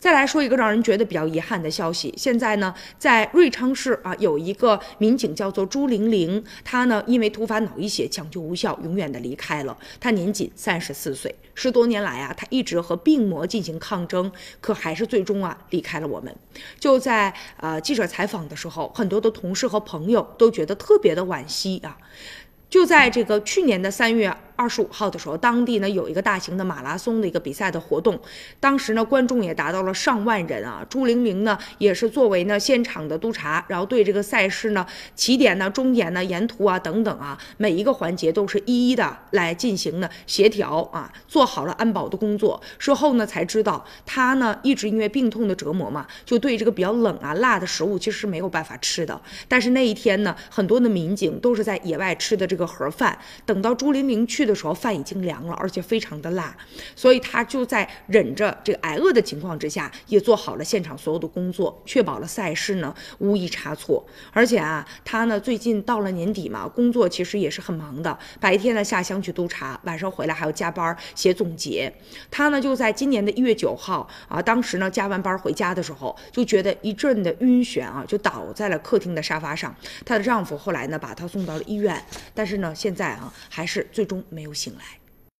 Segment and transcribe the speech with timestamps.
[0.00, 9.76] 再来说一个让人觉得比较遗憾的消息，现在呢，在瑞昌市啊，有一个民警叫做朱玲玲，她呢因为突发脑溢血抢救无效，永远的离开了。
[10.00, 14.32] 她年仅三十四岁，十多年来啊，她一直和病魔进行抗争，
[14.62, 16.34] 可还是最终啊离开了我们。
[16.78, 21.98] 就在呃记者采访的时候，很多的同事和朋友都觉得特别的惋惜啊。
[22.70, 24.34] 就在这个去年的三月。
[24.60, 28.20] 二十五号的时候，当地呢有一个大型的马拉松的一个比赛的活动，
[28.60, 30.84] 当时呢观众也达到了上万人啊。
[30.90, 42.60] 朱玲玲呢也是作为呢现场的督察，然后对这个赛事呢起点呢、终点呢、沿途啊等等啊每一个环节都是一一的来进行呢协调啊，做好了安保的工作。
[42.76, 49.18] 事后呢才知道，他呢一直因为病痛的折磨嘛，就对这个比较冷啊辣的食物其实是没有办法吃的。
[49.48, 54.49] 但是那一天呢，很多的民警都是在野外吃的这个盒饭，等到朱玲玲去。
[54.50, 56.54] 的时候饭已经凉了，而且非常的辣，
[56.94, 64.04] 所以他就在忍着这个挨饿的情况之下，也做好了现场所有的工作，确保了赛事呢无一差错。
[64.32, 71.90] 而且啊，他呢最近到了年底嘛，工作其实也是很忙的，白天呢下乡去督查，晚上回来还要加班写总结。
[72.30, 79.72] 他呢就在今年的一月九号啊，当时呢加完班回家的时候，就觉得一阵的晕眩啊，就倒在了客厅的沙发上。
[80.04, 84.39] 她的丈夫后来呢把她送到了医院，但是呢现在啊还是最终没。
[84.40, 84.99] 没有醒来。